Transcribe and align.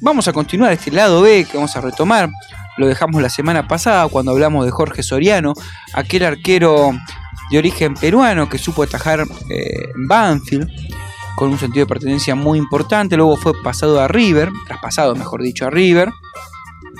vamos 0.00 0.28
a 0.28 0.32
continuar 0.32 0.72
este 0.72 0.90
lado 0.90 1.22
B 1.22 1.46
que 1.50 1.56
vamos 1.56 1.76
a 1.76 1.80
retomar. 1.80 2.30
Lo 2.76 2.86
dejamos 2.86 3.22
la 3.22 3.30
semana 3.30 3.66
pasada 3.66 4.08
cuando 4.08 4.32
hablamos 4.32 4.64
de 4.64 4.70
Jorge 4.70 5.02
Soriano, 5.02 5.54
aquel 5.94 6.24
arquero 6.24 6.92
de 7.50 7.58
origen 7.58 7.94
peruano 7.94 8.48
que 8.48 8.58
supo 8.58 8.82
atajar 8.82 9.24
eh, 9.48 9.92
Banfield 10.08 10.68
con 11.36 11.50
un 11.50 11.58
sentido 11.58 11.84
de 11.84 11.88
pertenencia 11.88 12.34
muy 12.34 12.58
importante. 12.58 13.16
Luego 13.16 13.36
fue 13.36 13.52
pasado 13.62 14.00
a 14.00 14.08
River, 14.08 14.50
traspasado 14.66 15.14
mejor 15.14 15.42
dicho 15.42 15.66
a 15.66 15.70
River. 15.70 16.10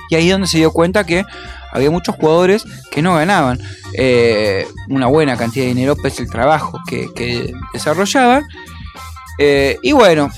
Y 0.08 0.14
ahí 0.14 0.26
es 0.26 0.32
donde 0.32 0.46
se 0.46 0.58
dio 0.58 0.70
cuenta 0.72 1.04
que 1.04 1.24
había 1.72 1.90
muchos 1.90 2.14
jugadores 2.14 2.64
que 2.90 3.02
no 3.02 3.14
ganaban 3.14 3.58
eh, 3.94 4.66
una 4.88 5.06
buena 5.06 5.36
cantidad 5.36 5.64
de 5.64 5.74
dinero 5.74 5.96
pese 5.96 6.22
el 6.22 6.30
trabajo 6.30 6.78
que, 6.86 7.08
que 7.14 7.52
desarrollaban. 7.72 8.44
Eh, 9.38 9.78
y 9.82 9.92
bueno, 9.92 10.30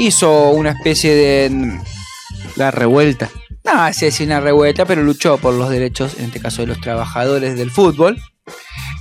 hizo 0.00 0.50
una 0.50 0.70
especie 0.70 1.14
de... 1.14 1.78
La 2.56 2.70
revuelta. 2.70 3.30
No 3.64 3.92
sé 3.92 4.10
si 4.10 4.24
una 4.24 4.40
revuelta, 4.40 4.84
pero 4.84 5.02
luchó 5.02 5.38
por 5.38 5.54
los 5.54 5.70
derechos, 5.70 6.18
en 6.18 6.26
este 6.26 6.40
caso 6.40 6.62
de 6.62 6.68
los 6.68 6.80
trabajadores 6.80 7.56
del 7.56 7.70
fútbol. 7.70 8.20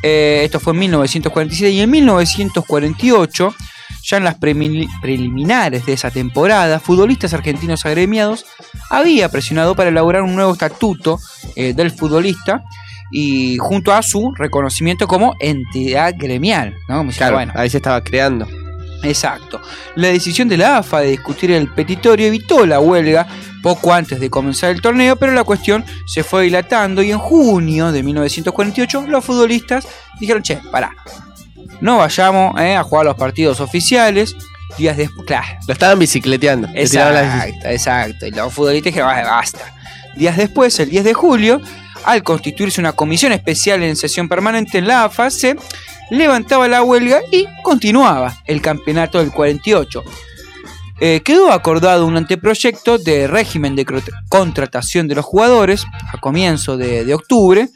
Eh, 0.03 0.41
esto 0.43 0.59
fue 0.59 0.73
en 0.73 0.79
1947 0.79 1.71
y 1.71 1.81
en 1.81 1.89
1948, 1.89 3.55
ya 4.03 4.17
en 4.17 4.23
las 4.23 4.35
preliminares 4.35 5.85
de 5.85 5.93
esa 5.93 6.11
temporada, 6.11 6.79
futbolistas 6.79 7.33
argentinos 7.33 7.85
agremiados 7.85 8.45
había 8.89 9.29
presionado 9.29 9.75
para 9.75 9.89
elaborar 9.89 10.21
un 10.21 10.35
nuevo 10.35 10.53
estatuto 10.53 11.19
eh, 11.55 11.73
del 11.73 11.91
futbolista 11.91 12.63
y 13.11 13.57
junto 13.57 13.93
a 13.93 14.03
su 14.03 14.33
reconocimiento 14.35 15.07
como 15.07 15.35
entidad 15.39 16.13
gremial. 16.17 16.75
¿no? 16.87 17.03
bueno, 17.31 17.53
ahí 17.55 17.69
se 17.69 17.77
estaba 17.77 18.03
creando. 18.03 18.47
Exacto. 19.03 19.61
La 19.95 20.09
decisión 20.09 20.47
de 20.47 20.57
la 20.57 20.77
AFA 20.77 21.01
de 21.01 21.11
discutir 21.11 21.51
el 21.51 21.71
petitorio 21.73 22.27
evitó 22.27 22.65
la 22.65 22.79
huelga 22.79 23.27
poco 23.61 23.93
antes 23.93 24.19
de 24.19 24.29
comenzar 24.29 24.71
el 24.71 24.81
torneo, 24.81 25.15
pero 25.15 25.33
la 25.33 25.43
cuestión 25.43 25.85
se 26.05 26.23
fue 26.23 26.43
dilatando 26.43 27.01
y 27.01 27.11
en 27.11 27.19
junio 27.19 27.91
de 27.91 28.03
1948 28.03 29.05
los 29.07 29.23
futbolistas 29.23 29.87
dijeron, 30.19 30.43
che, 30.43 30.59
pará, 30.71 30.91
no 31.81 31.97
vayamos 31.97 32.59
eh, 32.59 32.75
a 32.75 32.83
jugar 32.83 33.05
los 33.05 33.15
partidos 33.15 33.59
oficiales. 33.59 34.35
Días 34.77 34.97
después, 34.97 35.25
claro. 35.25 35.47
Lo 35.67 35.73
estaban 35.73 35.97
bicicleteando. 35.97 36.67
Exacto, 36.73 37.67
exacto. 37.67 38.27
Y 38.27 38.31
los 38.31 38.53
futbolistas 38.53 38.93
dijeron, 38.93 39.09
basta. 39.23 39.73
Días 40.15 40.37
después, 40.37 40.79
el 40.79 40.89
10 40.89 41.03
de 41.05 41.13
julio, 41.13 41.61
al 42.03 42.23
constituirse 42.23 42.81
una 42.81 42.93
comisión 42.93 43.31
especial 43.31 43.83
en 43.83 43.95
sesión 43.95 44.27
permanente 44.27 44.77
en 44.77 44.87
la 44.87 45.05
AFA, 45.05 45.29
se 45.29 45.55
levantaba 46.09 46.67
la 46.67 46.83
huelga 46.83 47.21
y 47.31 47.45
continuaba 47.63 48.35
el 48.45 48.61
campeonato 48.61 49.19
del 49.19 49.31
48. 49.31 50.03
Eh, 51.01 51.21
quedó 51.23 51.51
acordado 51.51 52.05
un 52.05 52.17
anteproyecto 52.17 52.97
de 52.97 53.27
régimen 53.27 53.75
de 53.75 53.85
contratación 54.27 55.07
de 55.07 55.15
los 55.15 55.23
jugadores 55.23 55.85
a 56.11 56.17
comienzo 56.17 56.75
de, 56.75 57.13
octubre, 57.13 57.69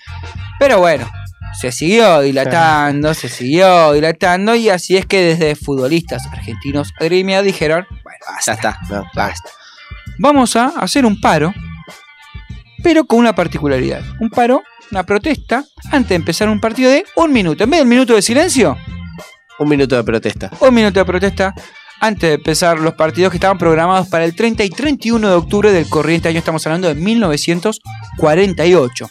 pero 0.59 0.80
bueno, 0.80 1.09
se 1.58 1.72
siguió 1.72 2.20
dilatando, 2.20 3.14
se 3.14 3.30
siguió 3.30 3.94
dilatando 3.94 4.56
y 4.56 4.67
así 4.67 4.98
es 4.98 5.06
que 5.06 5.22
desde 5.22 5.56
futbolistas 5.56 6.26
argentinos 6.26 6.92
agremiados 7.00 7.45
dijeron, 7.45 7.86
bueno, 8.04 8.20
basta, 8.28 8.54
está, 8.54 8.80
basta. 9.16 9.50
Vamos 10.20 10.58
a 10.58 10.73
hacer 10.78 11.06
un 11.06 11.22
paro, 11.22 11.54
pero 12.84 13.06
con 13.06 13.20
una 13.20 13.34
particularidad, 13.34 14.04
un 14.20 14.30
paro, 14.30 14.64
una 14.92 15.03
protesta 15.03 15.64
antes 15.92 16.09
de 16.09 16.16
empezar 16.16 16.50
un 16.50 16.59
partido 16.59 16.92
de 16.92 17.06
un 17.16 17.31
minuto, 17.31 17.64
en 17.64 17.70
vez 17.70 17.80
del 17.80 17.88
minuto 17.88 18.16
de 18.16 18.22
silencio, 18.22 18.78
un 19.59 19.70
minuto 19.70 19.95
de 19.95 20.03
protesta. 20.03 20.50
Un 20.59 20.73
minuto 20.73 21.00
de 21.00 21.06
protesta 21.06 21.53
antes 22.00 22.30
de 22.30 22.36
empezar 22.36 22.80
los 22.80 22.94
partidos 22.95 23.31
que 23.31 23.38
estaban 23.38 23.58
programados 23.58 24.09
para 24.09 24.26
el 24.26 24.36
30 24.36 24.61
y 24.64 24.70
31 24.70 25.30
de 25.30 25.36
octubre 25.36 25.72
del 25.72 25.88
corriente 25.88 26.28
año, 26.28 26.39
estamos 26.39 26.66
hablando 26.66 26.89
de 26.89 26.95
1948. 26.95 29.09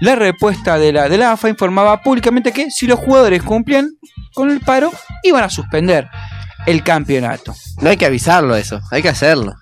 La 0.00 0.16
respuesta 0.16 0.78
de 0.78 0.92
la, 0.92 1.08
de 1.08 1.18
la 1.18 1.32
AFA 1.32 1.48
informaba 1.48 2.02
públicamente 2.02 2.52
que 2.52 2.70
si 2.70 2.86
los 2.86 2.98
jugadores 2.98 3.42
cumplían 3.42 3.90
con 4.34 4.50
el 4.50 4.60
paro, 4.60 4.92
iban 5.22 5.44
a 5.44 5.50
suspender 5.50 6.08
el 6.66 6.82
campeonato. 6.82 7.54
No 7.80 7.90
hay 7.90 7.96
que 7.96 8.06
avisarlo 8.06 8.56
eso, 8.56 8.80
hay 8.90 9.02
que 9.02 9.10
hacerlo. 9.10 9.54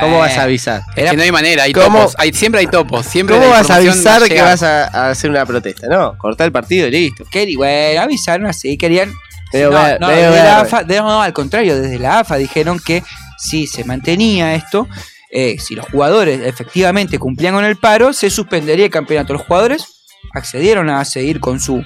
¿Cómo 0.00 0.18
vas 0.18 0.36
a 0.36 0.42
avisar? 0.44 0.82
Es 0.96 1.10
que 1.10 1.16
no 1.16 1.22
hay 1.22 1.32
manera, 1.32 1.64
hay 1.64 1.72
topos, 1.72 2.14
hay, 2.18 2.32
siempre 2.32 2.60
hay 2.60 2.66
topos. 2.66 3.06
Siempre 3.06 3.36
¿Cómo 3.36 3.50
vas 3.50 3.70
a 3.70 3.76
avisar 3.76 4.22
que 4.28 4.40
vas 4.40 4.62
a, 4.62 5.10
hacer 5.10 5.30
una 5.30 5.44
protesta? 5.46 5.86
No, 5.88 6.16
cortar 6.18 6.46
el 6.46 6.52
partido 6.52 6.88
y 6.88 6.90
listo. 6.90 7.24
¿Qué? 7.30 7.52
Bueno, 7.56 8.02
avisaron 8.02 8.46
así, 8.46 8.76
querían 8.76 9.12
no, 9.60 11.22
al 11.22 11.32
contrario, 11.32 11.80
desde 11.80 11.98
la 11.98 12.20
AFA 12.20 12.36
dijeron 12.36 12.80
que 12.84 13.02
si 13.38 13.66
se 13.66 13.84
mantenía 13.84 14.54
esto, 14.54 14.88
eh, 15.30 15.56
si 15.58 15.74
los 15.74 15.86
jugadores 15.86 16.40
efectivamente 16.44 17.18
cumplían 17.18 17.54
con 17.54 17.64
el 17.64 17.76
paro, 17.76 18.12
se 18.12 18.30
suspendería 18.30 18.86
el 18.86 18.90
campeonato. 18.90 19.32
Los 19.32 19.42
jugadores 19.42 19.86
accedieron 20.32 20.90
a 20.90 21.04
seguir 21.04 21.40
con 21.40 21.60
su 21.60 21.84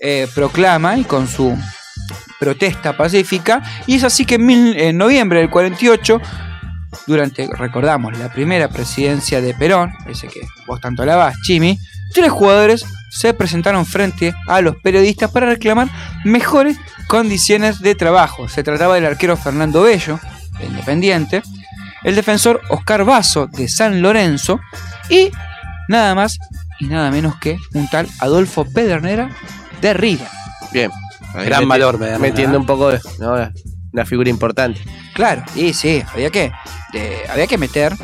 eh, 0.00 0.28
proclama 0.34 0.98
y 0.98 1.04
con 1.04 1.28
su 1.28 1.56
protesta 2.38 2.96
pacífica, 2.96 3.62
y 3.86 3.96
es 3.96 4.04
así 4.04 4.26
que 4.26 4.34
en, 4.34 4.98
noviembre 4.98 5.40
del 5.40 5.48
48 5.48 6.20
durante, 7.06 7.48
recordamos, 7.56 8.16
la 8.18 8.32
primera 8.32 8.68
presidencia 8.68 9.40
de 9.40 9.54
Perón, 9.54 9.92
ese 10.06 10.28
que 10.28 10.40
vos 10.66 10.80
tanto 10.80 11.02
alabás, 11.02 11.36
Chimi, 11.42 11.78
tres 12.12 12.30
jugadores 12.30 12.84
se 13.10 13.34
presentaron 13.34 13.86
frente 13.86 14.34
a 14.46 14.60
los 14.60 14.76
periodistas 14.76 15.30
para 15.30 15.46
reclamar 15.46 15.88
mejores 16.24 16.76
condiciones 17.08 17.80
de 17.80 17.94
trabajo. 17.94 18.48
Se 18.48 18.62
trataba 18.62 18.94
del 18.94 19.06
arquero 19.06 19.36
Fernando 19.36 19.82
Bello, 19.82 20.20
de 20.58 20.66
Independiente, 20.66 21.42
el 22.04 22.14
defensor 22.14 22.60
Oscar 22.68 23.04
Basso, 23.04 23.46
de 23.46 23.68
San 23.68 24.02
Lorenzo, 24.02 24.60
y 25.08 25.30
nada 25.88 26.14
más 26.14 26.38
y 26.78 26.86
nada 26.86 27.10
menos 27.10 27.36
que 27.36 27.58
un 27.74 27.88
tal 27.88 28.06
Adolfo 28.20 28.64
Pedernera, 28.64 29.30
de 29.80 29.94
Riga. 29.94 30.30
Bien. 30.72 30.90
Gran 31.34 31.68
valor, 31.68 31.98
Metiendo 32.18 32.58
un 32.58 32.66
poco 32.66 32.90
de 32.90 33.00
una 33.92 34.04
figura 34.04 34.30
importante. 34.30 34.80
Claro, 35.16 35.42
y 35.54 35.72
sí, 35.72 36.04
había 36.12 36.30
que, 36.30 36.52
había 37.28 37.46
que 37.46 37.56
meter 37.56 37.96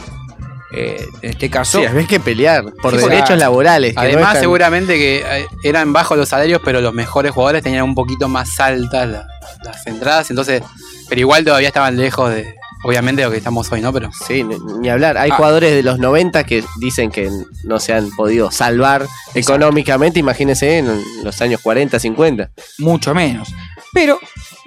eh, 0.75 1.07
en 1.21 1.31
este 1.31 1.51
caso. 1.51 1.79
Sí, 1.79 1.85
había 1.85 2.07
que 2.07 2.19
pelear 2.19 2.65
por 2.81 2.97
derechos 2.97 3.39
laborales. 3.39 3.93
Además, 3.97 4.39
seguramente 4.39 4.97
que 4.97 5.19
eh, 5.19 5.47
eran 5.63 5.93
bajos 5.93 6.17
los 6.17 6.31
salarios, 6.31 6.63
pero 6.65 6.81
los 6.81 6.95
mejores 6.95 7.33
jugadores 7.33 7.63
tenían 7.63 7.85
un 7.85 7.95
poquito 7.95 8.29
más 8.29 8.59
altas 8.59 9.27
las 9.63 9.87
entradas, 9.87 10.31
entonces, 10.31 10.63
pero 11.11 11.21
igual 11.21 11.45
todavía 11.45 11.69
estaban 11.69 11.99
lejos 11.99 12.31
de, 12.31 12.55
obviamente, 12.85 13.21
de 13.21 13.27
lo 13.27 13.31
que 13.31 13.37
estamos 13.37 13.71
hoy, 13.71 13.83
¿no? 13.83 13.93
Pero 13.93 14.11
sí, 14.27 14.45
ni, 14.81 14.89
hablar. 14.89 15.19
Hay 15.19 15.31
ah. 15.31 15.37
jugadores 15.37 15.73
de 15.73 15.83
los 15.83 15.99
90 15.99 16.45
que 16.45 16.65
dicen 16.79 17.11
que 17.11 17.31
no 17.65 17.79
se 17.79 17.93
han 17.93 18.11
podido 18.17 18.51
salvar 18.51 19.07
económicamente, 19.35 20.21
imagínense 20.21 20.79
en 20.79 21.03
los 21.23 21.43
años 21.43 21.61
40, 21.63 21.99
50. 21.99 22.51
Mucho 22.79 23.15
menos. 23.15 23.51
Pero 23.93 24.19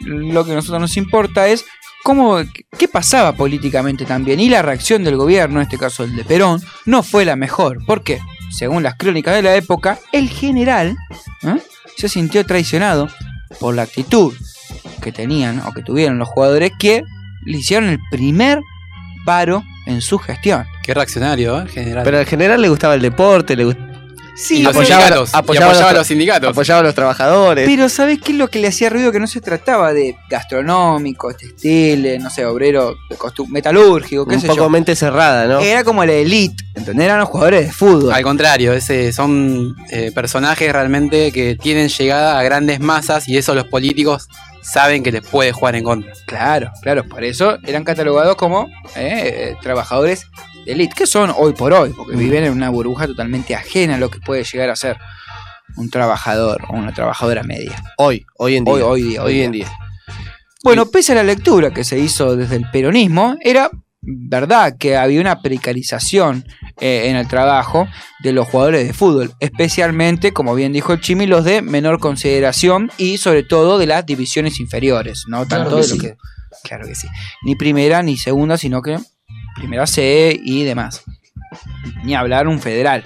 lo 0.05 0.45
que 0.45 0.51
a 0.51 0.55
nosotros 0.55 0.79
nos 0.79 0.97
importa 0.97 1.47
es 1.47 1.65
cómo, 2.05 2.37
qué 2.77 2.87
pasaba 2.87 3.33
políticamente 3.33 4.05
también. 4.05 4.39
Y 4.39 4.47
la 4.47 4.61
reacción 4.61 5.03
del 5.03 5.17
gobierno, 5.17 5.55
en 5.55 5.63
este 5.63 5.79
caso 5.79 6.03
el 6.03 6.15
de 6.15 6.23
Perón, 6.23 6.61
no 6.85 7.01
fue 7.01 7.25
la 7.25 7.35
mejor. 7.35 7.79
Porque, 7.87 8.19
según 8.51 8.83
las 8.83 8.95
crónicas 8.95 9.33
de 9.33 9.41
la 9.41 9.55
época, 9.55 9.97
el 10.11 10.29
general 10.29 10.95
¿eh? 11.41 11.57
se 11.97 12.07
sintió 12.07 12.45
traicionado 12.45 13.09
por 13.59 13.73
la 13.73 13.81
actitud 13.81 14.35
que 15.01 15.11
tenían 15.11 15.61
o 15.65 15.73
que 15.73 15.81
tuvieron 15.81 16.19
los 16.19 16.29
jugadores 16.29 16.73
que 16.77 17.03
le 17.43 17.57
hicieron 17.57 17.89
el 17.89 17.99
primer 18.11 18.61
paro 19.25 19.63
en 19.87 20.01
su 20.01 20.19
gestión. 20.19 20.67
Qué 20.83 20.93
reaccionario, 20.93 21.59
¿eh? 21.59 21.67
General. 21.69 22.03
Pero 22.03 22.19
al 22.19 22.27
general 22.27 22.61
le 22.61 22.69
gustaba 22.69 22.93
el 22.93 23.01
deporte, 23.01 23.55
le, 23.55 23.75
Sí, 24.35 24.65
apoyaba, 24.65 25.25
apoyaba, 25.31 25.89
a 25.89 25.93
los, 25.93 26.07
sindicatos. 26.07 26.49
Apoyaba 26.49 26.81
a 26.81 26.83
los 26.83 26.93
trabajadores. 26.93 27.65
Pero 27.65 27.87
¿sabes 27.87 28.19
qué 28.21 28.33
es 28.33 28.37
lo 28.37 28.49
que 28.49 28.59
le 28.59 28.67
hacía 28.67 28.89
ruido? 28.89 29.13
Que 29.13 29.19
no 29.19 29.27
se 29.27 29.39
trataba 29.39 29.93
de 29.93 30.17
gastronómico, 30.29 31.33
textiles, 31.33 32.21
no 32.21 32.29
sé, 32.29 32.45
obrero, 32.45 32.95
metalúrgico, 33.47 34.25
qué 34.25 34.35
Un 34.35 34.41
poco 34.41 34.69
mente 34.69 34.93
cerrada, 34.95 35.47
¿no? 35.47 35.61
Era 35.61 35.85
como 35.85 36.03
la 36.03 36.11
elite, 36.11 36.63
¿entendés? 36.75 37.05
Eran 37.05 37.19
los 37.19 37.29
jugadores 37.29 37.67
de 37.67 37.71
fútbol. 37.71 38.11
Al 38.11 38.23
contrario, 38.23 38.73
ese, 38.73 39.13
son 39.13 39.73
eh, 39.89 40.11
personajes 40.13 40.71
realmente 40.71 41.31
que 41.31 41.55
tienen 41.55 41.87
llegada 41.87 42.37
a 42.37 42.43
grandes 42.43 42.81
masas 42.81 43.29
y 43.29 43.37
eso 43.37 43.55
los 43.55 43.67
políticos 43.67 44.27
saben 44.61 45.03
que 45.03 45.11
les 45.11 45.25
puede 45.25 45.53
jugar 45.53 45.75
en 45.75 45.83
contra. 45.83 46.11
Claro, 46.25 46.71
claro, 46.81 47.07
por 47.07 47.23
eso 47.23 47.57
eran 47.65 47.83
catalogados 47.83 48.35
como 48.35 48.67
eh, 48.95 49.55
trabajadores 49.61 50.27
elite, 50.65 50.95
que 50.95 51.07
son 51.07 51.31
hoy 51.35 51.53
por 51.53 51.73
hoy, 51.73 51.91
porque 51.95 52.15
viven 52.15 52.43
en 52.43 52.53
una 52.53 52.69
burbuja 52.69 53.07
totalmente 53.07 53.55
ajena 53.55 53.95
a 53.95 53.97
lo 53.97 54.09
que 54.09 54.19
puede 54.19 54.43
llegar 54.43 54.69
a 54.69 54.75
ser 54.75 54.97
un 55.77 55.89
trabajador 55.89 56.63
o 56.69 56.73
una 56.73 56.93
trabajadora 56.93 57.43
media. 57.43 57.81
Hoy, 57.97 58.25
hoy 58.37 58.55
en 58.55 58.65
día. 58.65 58.73
Hoy, 58.73 59.01
día, 59.03 59.23
hoy, 59.23 59.41
en 59.41 59.51
día. 59.51 59.71
Bueno, 60.63 60.85
pese 60.87 61.11
a 61.11 61.15
la 61.15 61.23
lectura 61.23 61.71
que 61.71 61.83
se 61.83 61.99
hizo 61.99 62.35
desde 62.35 62.55
el 62.55 62.69
peronismo, 62.71 63.35
era 63.41 63.69
verdad 64.01 64.77
que 64.77 64.97
había 64.97 65.21
una 65.21 65.41
precarización 65.41 66.45
eh, 66.79 67.09
en 67.09 67.15
el 67.15 67.27
trabajo 67.27 67.87
de 68.23 68.33
los 68.33 68.47
jugadores 68.47 68.87
de 68.87 68.93
fútbol, 68.93 69.33
especialmente, 69.39 70.31
como 70.31 70.55
bien 70.55 70.73
dijo 70.73 70.93
el 70.93 71.01
Chimi, 71.01 71.25
los 71.25 71.43
de 71.43 71.61
menor 71.61 71.99
consideración 71.99 72.91
y 72.97 73.17
sobre 73.17 73.43
todo 73.43 73.77
de 73.77 73.87
las 73.87 74.05
divisiones 74.05 74.59
inferiores, 74.59 75.23
no 75.27 75.45
tanto 75.47 75.77
de 75.77 75.87
lo 75.87 75.97
que 75.97 76.15
claro 76.63 76.87
que 76.87 76.95
sí, 76.95 77.07
ni 77.43 77.55
primera 77.55 78.01
ni 78.01 78.17
segunda, 78.17 78.57
sino 78.57 78.81
que 78.81 78.97
primera 79.55 79.87
C 79.87 80.39
y 80.43 80.63
demás. 80.63 81.03
Ni 82.03 82.13
hablar 82.15 82.47
un 82.47 82.59
federal. 82.59 83.03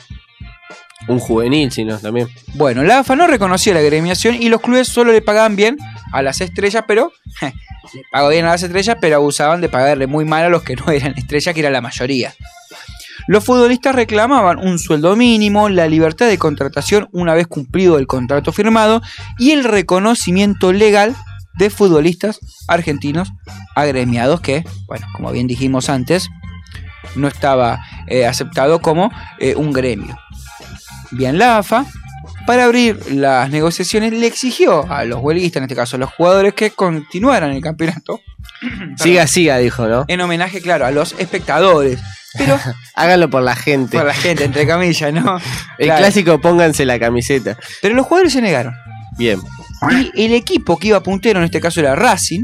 Un 1.07 1.19
juvenil, 1.19 1.71
sino 1.71 1.97
también. 1.97 2.27
Bueno, 2.55 2.83
la 2.83 2.99
AFA 2.99 3.15
no 3.15 3.27
reconocía 3.27 3.73
la 3.73 3.81
gremiación 3.81 4.35
y 4.35 4.49
los 4.49 4.61
clubes 4.61 4.87
solo 4.87 5.11
le 5.11 5.21
pagaban 5.21 5.55
bien 5.55 5.77
a 6.11 6.21
las 6.21 6.41
estrellas, 6.41 6.83
pero 6.87 7.13
le 7.41 8.03
pagó 8.11 8.29
bien 8.29 8.45
a 8.45 8.49
las 8.49 8.63
estrellas, 8.63 8.97
pero 8.99 9.15
abusaban 9.15 9.61
de 9.61 9.69
pagarle 9.69 10.07
muy 10.07 10.25
mal 10.25 10.43
a 10.43 10.49
los 10.49 10.63
que 10.63 10.75
no 10.75 10.91
eran 10.91 11.17
estrellas, 11.17 11.53
que 11.53 11.61
era 11.61 11.69
la 11.69 11.81
mayoría. 11.81 12.33
Los 13.27 13.43
futbolistas 13.45 13.93
reclamaban 13.93 14.57
un 14.57 14.79
sueldo 14.79 15.15
mínimo, 15.15 15.69
la 15.69 15.87
libertad 15.87 16.27
de 16.27 16.37
contratación 16.37 17.09
una 17.11 17.35
vez 17.35 17.47
cumplido 17.47 17.97
el 17.99 18.07
contrato 18.07 18.51
firmado 18.51 19.01
y 19.37 19.51
el 19.51 19.63
reconocimiento 19.63 20.73
legal 20.73 21.15
de 21.59 21.69
futbolistas 21.69 22.39
argentinos 22.67 23.31
agremiados 23.75 24.41
que, 24.41 24.63
bueno, 24.87 25.05
como 25.13 25.31
bien 25.31 25.45
dijimos 25.45 25.89
antes, 25.89 26.29
no 27.15 27.27
estaba 27.27 27.79
eh, 28.07 28.25
aceptado 28.25 28.79
como 28.81 29.11
eh, 29.39 29.55
un 29.55 29.71
gremio. 29.73 30.17
Bien, 31.11 31.37
la 31.37 31.57
AFA, 31.57 31.85
para 32.45 32.65
abrir 32.65 33.11
las 33.11 33.49
negociaciones, 33.49 34.13
le 34.13 34.27
exigió 34.27 34.91
a 34.91 35.03
los 35.05 35.19
huelguistas, 35.21 35.57
en 35.57 35.63
este 35.63 35.75
caso 35.75 35.95
a 35.95 35.99
los 35.99 36.11
jugadores, 36.13 36.53
que 36.53 36.71
continuaran 36.71 37.51
el 37.51 37.61
campeonato. 37.61 38.21
Siga, 38.97 39.25
siga, 39.27 39.57
dijo, 39.57 39.87
¿no? 39.87 40.05
En 40.07 40.21
homenaje, 40.21 40.61
claro, 40.61 40.85
a 40.85 40.91
los 40.91 41.15
espectadores. 41.17 41.99
Pero 42.37 42.59
Háganlo 42.95 43.29
por 43.29 43.41
la 43.41 43.55
gente. 43.55 43.97
por 43.97 44.05
la 44.05 44.13
gente, 44.13 44.43
entre 44.43 44.67
comillas, 44.67 45.11
¿no? 45.13 45.39
El 45.77 45.85
Claro. 45.87 45.99
clásico, 46.01 46.39
pónganse 46.41 46.85
la 46.85 46.99
camiseta. 46.99 47.57
Pero 47.81 47.95
los 47.95 48.05
jugadores 48.05 48.33
se 48.33 48.41
negaron. 48.41 48.73
Bien. 49.17 49.39
Y 50.13 50.25
el 50.25 50.33
equipo 50.33 50.77
que 50.77 50.89
iba 50.89 51.01
puntero, 51.01 51.39
en 51.39 51.45
este 51.45 51.59
caso 51.61 51.79
era 51.79 51.95
Racing, 51.95 52.43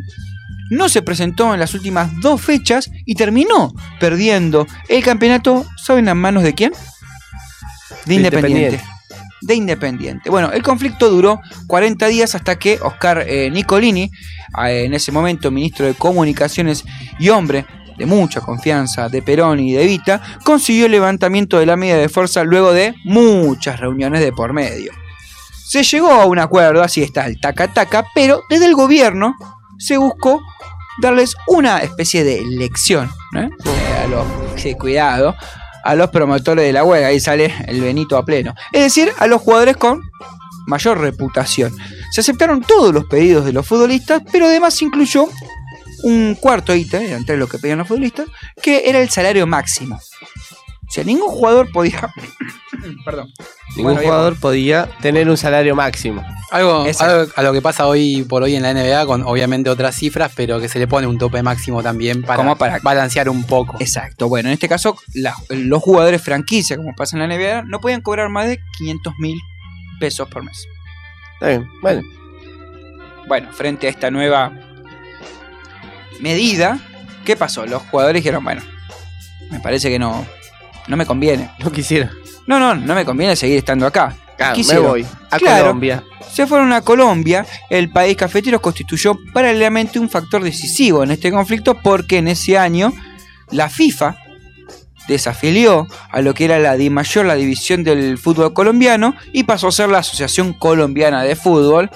no 0.70 0.90
se 0.90 1.02
presentó 1.02 1.54
en 1.54 1.60
las 1.60 1.74
últimas 1.74 2.20
dos 2.22 2.42
fechas 2.42 2.90
y 3.06 3.16
terminó 3.16 3.74
perdiendo 4.00 4.68
el 4.90 5.04
campeonato, 5.04 5.66
¿saben 5.78 6.10
a 6.10 6.16
manos 6.16 6.44
de 6.44 6.54
quién? 6.54 6.72
De 6.72 7.98
De 8.06 8.14
Independiente. 8.16 8.50
Independiente. 8.50 8.96
De 9.42 9.56
Independiente. 9.56 10.30
Bueno, 10.30 10.52
el 10.52 10.64
conflicto 10.64 11.10
duró 11.10 11.40
40 11.68 12.08
días 12.08 12.36
hasta 12.36 12.58
que 12.58 12.80
Oscar 12.82 13.26
eh, 13.28 13.50
Nicolini, 13.52 14.10
en 14.58 14.94
ese 14.94 15.12
momento 15.12 15.52
ministro 15.52 15.86
de 15.86 15.94
Comunicaciones 15.94 16.84
y 17.20 17.30
hombre 17.30 17.66
de 17.98 18.06
mucha 18.06 18.42
confianza 18.42 19.08
de 19.10 19.22
Perón 19.22 19.60
y 19.60 19.74
de 19.74 19.86
Vita, 19.86 20.22
consiguió 20.44 20.86
el 20.86 20.92
levantamiento 20.92 21.60
de 21.60 21.66
la 21.66 21.76
medida 21.76 21.98
de 21.98 22.10
fuerza 22.10 22.44
luego 22.44 22.74
de 22.74 22.94
muchas 23.06 23.80
reuniones 23.80 24.22
de 24.22 24.32
por 24.32 24.54
medio. 24.54 24.92
Se 25.68 25.84
llegó 25.84 26.12
a 26.12 26.26
un 26.26 26.40
acuerdo, 26.40 26.84
así 26.84 27.02
está 27.02 27.26
el 27.26 27.40
taca-taca, 27.40 28.06
pero 28.14 28.44
desde 28.50 28.66
el 28.66 28.76
gobierno 28.76 29.36
se 29.78 29.98
buscó 29.98 30.42
darles 31.02 31.36
una 31.48 31.80
especie 31.80 32.24
de 32.24 32.44
lección 32.46 33.12
¿no? 33.32 33.42
Eh, 33.42 33.50
a 34.04 34.08
los, 34.08 34.26
cuidado, 34.78 35.36
a 35.84 35.96
los 35.96 36.10
promotores 36.10 36.66
de 36.66 36.74
la 36.74 36.84
huelga, 36.84 37.08
ahí 37.08 37.20
sale 37.20 37.54
el 37.68 37.82
Benito 37.82 38.18
a 38.18 38.26
pleno. 38.26 38.56
Es 38.72 38.82
decir, 38.82 39.12
a 39.18 39.28
los 39.28 39.42
jugadores 39.42 39.78
con 39.78 40.02
mayor 40.68 41.00
reputación. 41.00 41.76
Se 42.12 42.22
aceptaron 42.22 42.62
todos 42.62 42.94
los 42.94 43.06
pedidos 43.06 43.46
de 43.46 43.54
los 43.54 43.68
futbolistas, 43.68 44.24
pero 44.32 44.48
además 44.48 44.74
se 44.76 44.86
incluyó 44.86 45.28
un 46.04 46.36
cuarto 46.36 46.76
ítem, 46.76 47.04
eran 47.04 47.26
tres 47.26 47.40
los 47.40 47.50
que 47.50 47.58
pedían 47.58 47.80
los 47.80 47.88
futbolistas, 47.88 48.28
que 48.62 48.84
era 48.90 49.00
el 49.00 49.10
salario 49.10 49.48
máximo. 49.48 50.00
O 50.96 50.98
sea, 50.98 51.04
ningún 51.04 51.28
jugador 51.28 51.70
podía. 51.74 52.10
Perdón. 53.06 53.30
Ningún 53.76 53.96
Bueno, 53.96 54.08
jugador 54.08 54.40
podía 54.40 54.88
tener 55.02 55.28
un 55.30 55.36
salario 55.36 55.76
máximo. 55.76 56.24
Algo, 56.52 56.86
a 57.36 57.42
lo 57.44 57.52
que 57.52 57.62
pasa 57.62 57.86
hoy 57.86 58.24
por 58.24 58.44
hoy 58.44 58.56
en 58.56 58.62
la 58.64 58.74
NBA, 58.74 59.06
con 59.06 59.24
obviamente 59.24 59.70
otras 59.70 59.94
cifras, 59.96 60.32
pero 60.38 60.58
que 60.62 60.70
se 60.70 60.80
le 60.80 60.88
pone 60.88 61.06
un 61.06 61.18
tope 61.18 61.44
máximo 61.44 61.84
también 61.84 62.22
para, 62.22 62.38
Como 62.38 62.56
para- 62.58 62.80
balancear 62.80 63.28
un 63.28 63.44
poco. 63.44 63.76
Exacto. 63.82 64.30
Bueno, 64.30 64.48
en 64.48 64.54
este 64.54 64.70
caso, 64.70 64.98
la- 65.14 65.36
los 65.50 65.84
jugadores 65.84 66.22
franquicia, 66.22 66.78
como 66.78 66.96
pasa 66.96 67.18
en 67.18 67.28
la 67.28 67.36
NBA, 67.36 67.64
no 67.64 67.82
podían 67.82 68.00
cobrar 68.00 68.30
más 68.30 68.48
de 68.48 68.62
500 68.78 69.16
mil 69.20 69.38
pesos 70.00 70.30
por 70.30 70.44
mes. 70.46 70.66
Está 71.34 71.48
bien. 71.50 71.68
Bueno, 71.82 72.04
Bueno, 73.28 73.50
frente 73.52 73.88
a 73.88 73.90
esta 73.90 74.10
nueva 74.12 74.54
medida, 76.22 76.80
¿qué 77.26 77.36
pasó? 77.36 77.66
Los 77.66 77.82
jugadores 77.84 78.22
dijeron, 78.22 78.44
bueno, 78.46 78.62
me 79.52 79.60
parece 79.60 79.90
que 79.90 80.00
no, 80.00 80.26
no 80.88 80.98
me 80.98 81.06
conviene. 81.06 81.52
no 81.60 81.72
quisiera. 81.72 82.12
No, 82.48 82.60
no, 82.60 82.76
no 82.76 82.96
me 82.96 83.06
conviene 83.06 83.36
seguir 83.36 83.58
estando 83.58 83.88
acá. 83.88 84.16
Claro, 84.38 84.58
me 84.68 84.80
voy 84.80 85.06
a 85.32 85.38
Claro. 85.38 85.64
Colombia. 85.64 86.04
Se 86.32 86.46
fueron 86.46 86.74
a 86.74 86.82
Colombia, 86.82 87.46
el 87.70 87.90
país 87.90 88.18
cafetero 88.18 88.62
constituyó 88.62 89.18
paralelamente 89.34 90.00
un 90.00 90.10
factor 90.10 90.44
decisivo 90.44 91.04
en 91.04 91.12
este 91.12 91.32
conflicto 91.32 91.76
porque 91.82 92.18
en 92.18 92.28
ese 92.28 92.58
año 92.58 92.92
la 93.52 93.70
FIFA 93.70 94.18
desafilió 95.08 95.88
a 96.12 96.22
lo 96.22 96.34
que 96.34 96.46
era 96.46 96.60
la 96.60 96.76
DIMAYOR, 96.76 97.26
la 97.26 97.36
división 97.36 97.84
del 97.84 98.18
fútbol 98.18 98.54
colombiano, 98.54 99.16
y 99.32 99.44
pasó 99.44 99.68
a 99.68 99.72
ser 99.72 99.90
la 99.90 100.00
Asociación 100.00 100.54
Colombiana 100.54 101.24
de 101.24 101.36
Fútbol, 101.36 101.90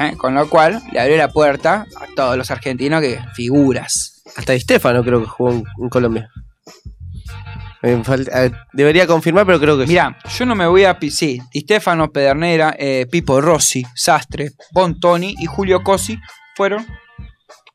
¿eh? 0.00 0.14
con 0.16 0.34
lo 0.34 0.48
cual 0.48 0.82
le 0.92 0.98
abrió 1.00 1.16
la 1.16 1.28
puerta 1.28 1.86
a 1.96 2.06
todos 2.16 2.36
los 2.36 2.50
argentinos 2.50 3.00
que 3.00 3.20
figuras. 3.34 4.22
Hasta 4.36 4.54
Di 4.54 4.60
Stefano 4.60 5.04
creo 5.04 5.20
que 5.20 5.28
jugó 5.28 5.52
en, 5.52 5.64
en 5.80 5.88
Colombia. 5.88 6.30
Falta- 8.04 8.44
eh, 8.46 8.52
debería 8.72 9.06
confirmar, 9.06 9.44
pero 9.46 9.60
creo 9.60 9.76
que 9.78 9.84
sí. 9.86 9.90
Mira, 9.92 10.16
yo 10.38 10.46
no 10.46 10.54
me 10.54 10.66
voy 10.66 10.84
a... 10.84 10.96
Sí, 11.10 11.40
Di 11.52 11.60
Stefano, 11.60 12.10
Pedernera, 12.10 12.74
eh, 12.78 13.06
Pipo 13.10 13.40
Rossi, 13.40 13.84
Sastre, 13.94 14.50
Bontoni 14.72 15.34
y 15.38 15.46
Julio 15.46 15.82
Cosi 15.82 16.18
fueron 16.56 16.86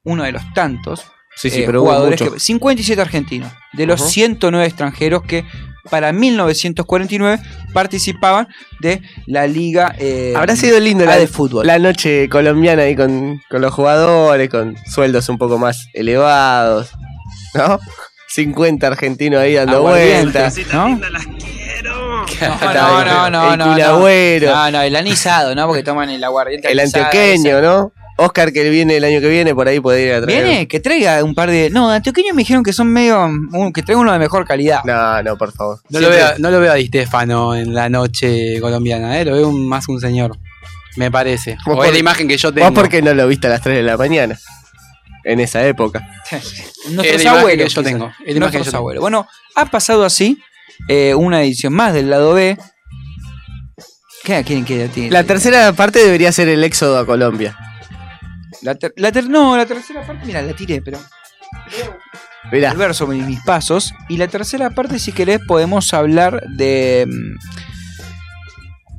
uno 0.04 0.24
de 0.24 0.32
los 0.32 0.54
tantos 0.54 1.04
Sí, 1.36 1.50
sí, 1.50 1.62
eh, 1.62 1.64
pero 1.66 1.82
jugadores 1.82 2.20
mucho. 2.20 2.34
que, 2.34 2.40
57 2.40 3.02
argentinos, 3.02 3.52
de 3.74 3.86
los 3.86 4.02
Ujú. 4.02 4.10
109 4.10 4.66
extranjeros 4.66 5.24
que 5.24 5.46
para 5.90 6.12
1949 6.12 7.40
participaban 7.74 8.48
de 8.82 9.02
la 9.26 9.48
liga 9.48 9.96
eh, 10.00 10.34
Habrá 10.36 10.56
sido 10.58 10.80
lindo 10.80 11.06
la, 11.06 11.16
de 11.18 11.28
fútbol. 11.28 11.66
la 11.66 11.80
noche 11.80 12.28
colombiana 12.30 12.84
ahí 12.84 12.96
con, 12.96 13.42
con 13.50 13.62
los 13.62 13.74
jugadores, 13.74 14.50
con 14.50 14.76
sueldos 14.92 15.30
un 15.30 15.38
poco 15.38 15.58
más 15.58 15.88
elevados, 15.94 16.92
¿no? 17.54 17.80
50 18.30 18.88
argentinos 18.88 19.42
ahí 19.42 19.54
dando 19.56 19.82
vueltas. 19.82 20.56
¿no? 20.74 21.00
Está 22.32 22.74
No, 22.74 23.04
no, 23.04 23.04
bien. 23.04 23.32
no, 23.32 23.52
el 23.54 23.58
no, 23.60 23.78
no. 23.78 23.86
Agüero, 23.86 24.52
No, 24.52 24.72
no, 24.72 24.82
el 24.82 24.96
anisado, 24.96 25.56
¿no? 25.56 25.68
Porque 25.68 25.84
toman 25.84 26.10
el 26.10 26.24
aguardiente. 26.24 26.72
el 26.72 26.80
anisado 26.80 27.06
antioqueño, 27.06 27.58
ese. 27.58 27.62
¿no? 27.62 27.92
Oscar 28.18 28.52
que 28.52 28.70
viene 28.70 28.98
el 28.98 29.04
año 29.06 29.22
que 29.22 29.30
viene, 29.30 29.56
por 29.56 29.68
ahí 29.70 29.80
podría 29.80 30.06
ir 30.08 30.14
a 30.16 30.22
traer. 30.22 30.44
Viene, 30.44 30.68
que 30.68 30.80
traiga 30.82 31.24
un 31.24 31.34
par 31.34 31.50
de. 31.50 31.70
No, 31.70 31.90
antioqueños 31.90 32.36
me 32.36 32.42
dijeron 32.42 32.64
que 32.64 32.74
son 32.74 32.88
medio. 32.88 33.24
un- 33.26 33.72
que 33.74 33.82
traiga 33.82 34.02
uno 34.02 34.12
de 34.12 34.20
mejor 34.20 34.46
calidad. 34.46 34.82
No, 34.84 35.24
no, 35.24 35.38
por 35.38 35.54
favor. 35.54 35.80
No 35.90 36.00
lo, 36.02 36.10
veo, 36.10 36.28
no 36.38 36.52
lo 36.52 36.60
veo 36.60 36.72
a 36.74 36.76
Di 36.76 36.88
Stefano 36.88 37.56
en 37.56 37.74
la 37.74 37.88
noche 37.88 38.60
colombiana, 38.60 39.18
¿eh? 39.20 39.24
lo 39.26 39.34
veo 39.36 39.48
un- 39.48 39.68
más 39.68 39.88
un 39.88 40.02
señor. 40.02 40.38
Me 40.98 41.10
parece. 41.10 41.58
O 41.66 41.82
es 41.86 41.94
la 41.94 42.00
imagen 42.00 42.28
que 42.28 42.36
yo 42.36 42.52
tengo. 42.54 42.68
Vos 42.70 42.76
porque 42.78 43.02
no 43.02 43.14
lo 43.14 43.26
viste 43.26 43.48
a 43.48 43.52
las 43.52 43.62
3 43.62 43.78
de 43.78 43.84
la 43.84 43.96
mañana. 43.96 44.38
En 45.24 45.40
esa 45.40 45.66
época. 45.66 46.02
Nuestros 46.92 47.26
abuelos. 47.26 47.68
que 47.68 47.74
yo 47.76 47.84
tengo, 47.84 48.12
Nuestros 48.36 48.74
abuelos. 48.74 49.02
Bueno, 49.02 49.28
ha 49.56 49.66
pasado 49.66 50.06
así 50.06 50.38
eh, 50.88 51.14
una 51.16 51.42
edición 51.44 51.74
más 51.74 51.94
del 51.94 52.10
lado 52.10 52.34
B. 52.34 52.58
¿Qué 54.24 54.44
quieren 54.44 54.66
que 54.66 54.88
tiene? 54.90 55.12
La 55.12 55.24
tercera 55.24 55.72
parte 55.74 56.00
debería 56.00 56.32
ser 56.32 56.48
el 56.50 56.64
éxodo 56.64 56.98
a 57.00 57.06
Colombia. 57.06 57.58
La 58.62 58.76
ter- 58.76 58.94
la 58.98 59.12
ter- 59.12 59.30
no, 59.30 59.56
la 59.56 59.66
tercera 59.66 60.06
parte, 60.06 60.26
mira, 60.26 60.42
la 60.42 60.54
tiré, 60.54 60.82
pero. 60.82 61.00
Mirá, 62.52 62.72
volver 62.72 62.94
sobre 62.96 63.18
mis 63.18 63.40
pasos. 63.42 63.94
Y 64.10 64.18
la 64.18 64.28
tercera 64.28 64.72
parte, 64.72 65.00
si 65.00 65.12
querés, 65.12 65.40
podemos 65.48 65.94
hablar 65.94 66.42
de. 66.50 67.08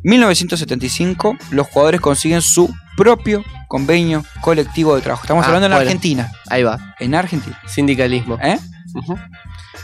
Mm, 0.02 0.09
1975, 0.11 1.37
los 1.50 1.66
jugadores 1.69 2.00
consiguen 2.00 2.42
su 2.42 2.73
propio 2.97 3.45
convenio 3.69 4.25
colectivo 4.40 4.97
de 4.97 5.02
trabajo. 5.02 5.23
Estamos 5.25 5.45
Ah, 5.45 5.49
hablando 5.49 5.66
en 5.66 5.73
bueno. 5.73 5.83
Argentina. 5.83 6.33
ahí 6.49 6.62
va. 6.62 6.95
En 6.99 7.14
Argentina. 7.14 7.59
Sindicalismo. 7.66 8.38
¿Eh? 8.42 8.59
Ujú. 8.95 9.16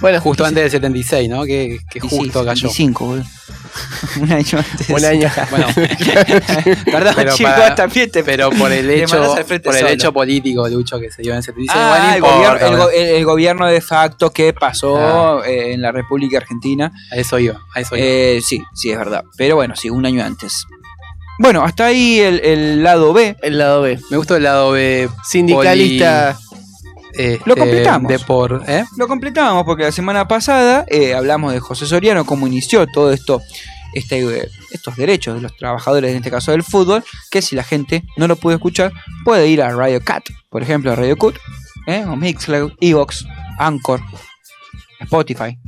Bueno, 0.01 0.21
Justo 0.21 0.45
antes 0.45 0.63
del 0.65 0.71
76, 0.71 1.29
¿no? 1.31 1.45
Que, 1.45 1.79
que 1.91 1.99
Y 2.01 2.03
sí, 2.03 2.09
justo 2.19 2.45
cayó. 2.45 2.63
25, 2.69 3.05
boludo. 3.07 3.25
Un 4.21 4.33
año 4.33 4.59
antes. 4.59 4.89
Un 4.91 5.05
año. 5.05 5.31
Bueno, 5.51 5.67
Perdón, 6.85 7.15
Pero 7.17 7.35
chicos, 7.35 7.53
para- 7.53 7.75
también 7.75 8.11
te 8.11 8.25
pero 8.25 8.51
por 8.51 8.73
el 8.73 8.91
hecho, 8.91 9.23
por 9.63 9.77
el 9.77 9.87
hecho 9.89 10.13
político, 10.13 10.69
Lucho, 10.69 10.99
que 10.99 11.11
se 11.11 11.23
dio 11.23 11.33
en 11.33 11.39
el 11.39 11.43
76. 11.43 11.71
Ah, 11.75 12.09
el, 12.11 12.17
importa, 12.17 12.37
gobierno, 12.37 12.91
el, 12.91 13.25
gobierno 13.25 13.67
de 13.67 13.81
facto 13.81 14.31
que 14.31 14.53
pasó 14.53 15.45
eh, 15.45 15.73
en 15.73 15.83
la 15.83 15.93
República 15.93 16.39
Argentina. 16.39 16.93
a 17.13 17.17
eso 17.17 17.39
iba, 17.39 17.61
a 17.75 17.81
eso 17.81 17.97
iba. 17.97 18.07
Eh, 18.07 18.41
sí, 18.43 18.63
sí, 18.75 18.91
es 18.91 18.99
verdad. 18.99 19.25
Pero 19.37 19.57
bueno, 19.57 19.77
sí, 19.77 19.91
un 19.91 20.05
año 20.07 20.25
antes. 20.25 20.65
Bueno, 21.39 21.63
hasta 21.63 21.87
ahí 21.87 22.19
el, 22.19 22.41
el 22.41 22.83
lado 22.83 23.13
B. 23.13 23.37
el 23.43 23.59
lado 23.59 23.83
B. 23.83 23.99
Me 24.11 24.17
gustó 24.17 24.37
el 24.37 24.43
lado 24.45 24.73
B. 24.73 25.09
Sindicalista. 25.23 26.39
Este, 27.17 27.41
Lo 27.47 27.57
completamos. 27.57 28.09
De 28.09 28.19
por, 28.19 28.63
¿eh? 28.67 28.85
Lo 28.97 29.09
completábamos 29.09 29.65
porque 29.65 29.85
la 29.85 29.93
semana 29.93 30.29
pasada 30.29 30.85
eh, 30.89 31.15
hablamos 31.15 31.53
de 31.53 31.61
José 31.61 31.87
Soriano, 31.87 32.25
cómo 32.25 32.47
inició 32.47 32.87
todo 32.87 33.13
esto, 33.13 33.41
este, 33.95 34.21
eh, 34.21 34.49
estos 34.71 34.97
derechos 34.97 35.35
de 35.35 35.41
los 35.41 35.57
trabajadores, 35.57 36.11
en 36.11 36.19
este 36.19 36.31
caso 36.31 36.53
del 36.53 36.63
fútbol, 36.63 37.03
que 37.31 37.41
si 37.41 37.57
la 37.57 37.65
gente 37.65 38.05
no 38.17 38.29
lo 38.29 38.37
pudo 38.37 38.55
escuchar, 38.55 38.93
puede 39.25 39.49
ir 39.49 39.63
a 39.63 39.71
Radio 39.71 40.01
Cat, 40.03 40.25
por 40.51 40.63
ejemplo, 40.63 40.93
a 40.93 40.97
Radio 40.97 41.17
Cut, 41.17 41.37
eh, 41.87 42.05
o 42.07 42.17
Mixcloud, 42.17 42.73
Evox, 42.81 43.27
Anchor, 43.59 44.01
Spotify. 45.01 45.59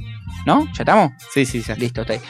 ¿No? 0.47 0.67
¿Ya 0.67 0.83
estamos? 0.83 1.13
Sí, 1.33 1.45
sí, 1.45 1.63
ya. 1.63 1.75
Listo, 1.75 2.03
está 2.03 2.15
ahí. 2.15 2.21